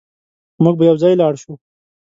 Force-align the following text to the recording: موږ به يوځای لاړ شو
موږ 0.63 0.75
به 0.77 0.83
يوځای 0.89 1.13
لاړ 1.21 1.33
شو 1.41 1.53